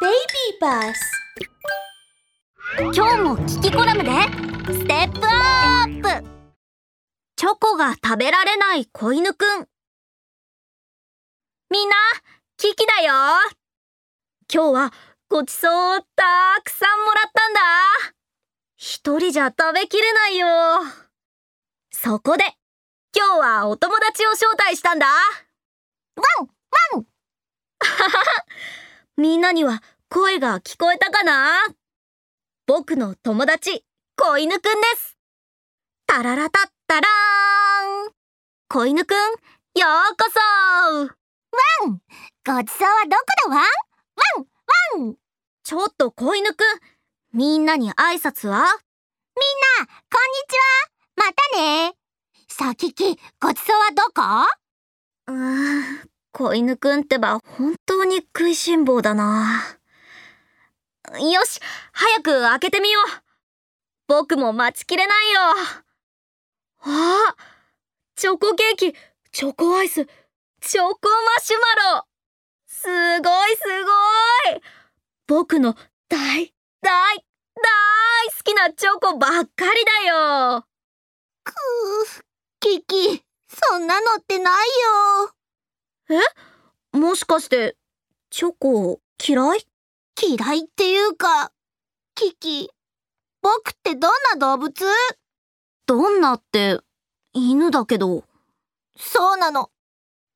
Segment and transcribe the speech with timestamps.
[0.00, 0.14] Baby
[0.60, 0.94] Bus
[2.94, 4.10] 今日もキキコラムで。
[4.72, 6.08] ステップアップ
[7.34, 9.66] チョコが食べられない子犬くん。
[11.70, 11.96] みんな
[12.56, 13.12] キキだよ。
[14.52, 14.92] 今日は
[15.28, 16.06] ごちそうをた
[16.62, 17.60] くさんもらったんだ。
[18.76, 20.46] 一人じゃ食べきれないよ。
[21.90, 22.44] そこで
[23.16, 25.06] 今日はお友達を招待したんだ。
[25.08, 26.48] ワン
[26.94, 27.06] ワン。
[29.18, 31.58] みんなには声が聞こえたかな？
[32.68, 33.84] 僕の友達、
[34.16, 35.18] 子犬くんです。
[36.06, 38.12] タララタッタラーン。
[38.68, 39.24] 子犬くん、よ
[40.12, 40.38] うこそ。
[41.00, 41.08] ワ
[41.88, 42.00] ン。
[42.46, 43.64] ごちそうはどこだワン？
[44.38, 45.16] ワンワン。
[45.64, 46.64] ちょっと子犬くん、
[47.32, 48.58] みんなに挨拶は？
[48.58, 48.76] みんな、こんに
[50.48, 50.54] ち
[51.16, 51.26] は。
[51.26, 51.96] またね。
[52.46, 54.22] さきき、ごちそうはどこ？
[55.26, 59.78] うーん、子犬くんってば本当に食いしん坊だな。
[61.18, 61.60] よし、
[61.92, 63.04] 早く開けてみよう。
[64.08, 65.40] 僕も待ちきれないよ。
[66.80, 67.34] あ
[68.16, 68.94] チョコケーキ、
[69.32, 70.06] チョコアイス、
[70.60, 72.06] チョコマシュマロ。
[72.66, 72.86] す
[73.22, 73.62] ごいす
[74.52, 74.62] ごい。
[75.26, 75.74] 僕の
[76.08, 77.22] 大、大、大
[78.28, 80.66] 好きなチョコばっかりだよ。
[81.44, 82.22] くぅ、
[82.60, 84.54] キキ、そんなのってない
[86.10, 86.20] よ。
[86.92, 86.98] え？
[86.98, 87.76] もしかして、
[88.30, 89.66] チョコ嫌い？
[90.20, 91.50] 嫌いっていうか、
[92.14, 92.70] キキ、
[93.40, 94.84] 僕ってどんな動物？
[95.86, 96.78] どんなって、
[97.32, 98.24] 犬だけど。
[98.98, 99.70] そうなの。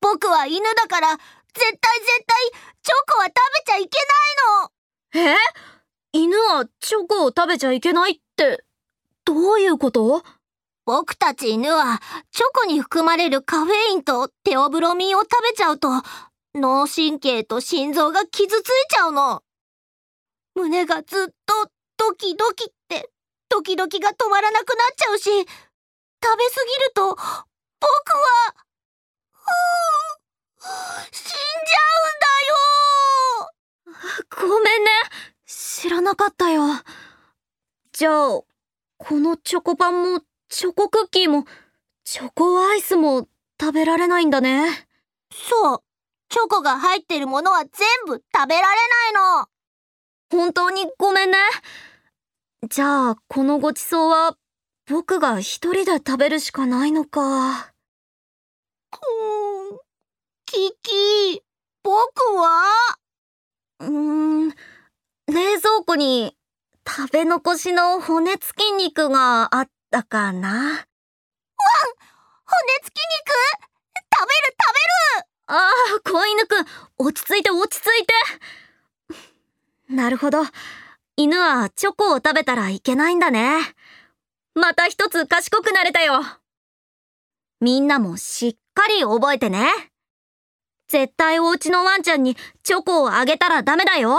[0.00, 1.22] 僕は犬だから、絶
[1.58, 1.80] 対絶
[2.26, 2.50] 対、
[2.82, 3.34] チョコは食
[3.66, 3.98] べちゃいけ
[5.14, 5.34] ないの。
[5.34, 5.36] え？
[6.12, 8.64] 犬はチョコを食べちゃいけないって、
[9.24, 10.22] どういうこと？
[10.86, 15.88] 僕たち犬は、チョコに含まれるカフェインとテオブロミンを食べちゃうと、
[16.54, 19.42] 脳神経と心臓が傷ついちゃうの。
[20.54, 23.10] 胸がずっとドキドキって、
[23.48, 25.54] ドキドキが止まらなくなっちゃうし、食べ過ぎる
[26.94, 28.54] と、僕は、
[31.10, 31.38] 死んじゃ
[32.04, 32.26] うんだ
[34.48, 34.90] よごめんね。
[35.46, 36.64] 知らなかったよ。
[37.92, 38.42] じゃあ、
[38.98, 41.46] このチョコパンも、チョコクッキーも、
[42.04, 43.26] チョコアイスも
[43.58, 44.86] 食べられないんだね。
[45.32, 45.82] そう。
[46.32, 47.70] チョコが入ってるものは全
[48.06, 49.46] 部食べられないの。
[50.30, 51.36] 本当にごめんね。
[52.70, 54.34] じゃあ、このごちそうは、
[54.86, 57.74] 僕が一人で食べるしかないのか。
[58.90, 59.78] くーん。
[60.46, 61.42] キキ、
[61.82, 62.00] 僕
[62.38, 62.96] は？
[63.80, 64.54] うーん、冷
[65.60, 66.34] 蔵庫に
[66.88, 70.48] 食べ残しの骨付き肉があったかな。
[70.48, 70.82] ワン骨
[72.82, 73.28] 付き肉
[74.14, 75.70] 食べる食べるああ、
[76.12, 76.66] 子犬くん、
[76.98, 78.12] 落ち着いて落ち着いて。
[79.88, 80.44] なるほど。
[81.16, 83.58] 犬はチョコを食べたらいけないんだね。
[84.54, 86.22] また一つ賢くなれたよ。
[87.60, 89.70] みんなもしっかり覚えてね。
[90.88, 94.18] 絶対お家のワンちゃんにチョコをあげたらダメだよ。